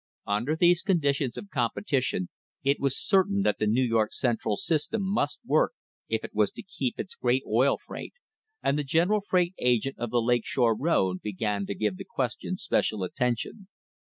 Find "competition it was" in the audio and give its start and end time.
1.51-2.97